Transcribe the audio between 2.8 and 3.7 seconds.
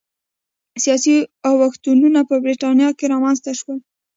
کې رامنځته